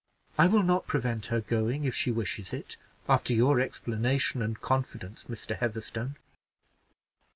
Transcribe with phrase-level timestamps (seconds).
[0.35, 2.75] "I will not prevent her going, if she wishes it,
[3.07, 5.55] after your explanation and confidence, Mr.
[5.55, 6.15] Heatherstone."